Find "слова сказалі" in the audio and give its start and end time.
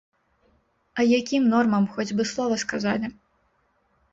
2.33-3.07